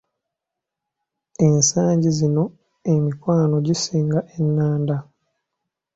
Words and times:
Ensangi 1.47 2.09
zino 2.17 2.43
emikwano 2.93 3.55
gisinga 3.65 4.19
eղղanda. 4.37 4.97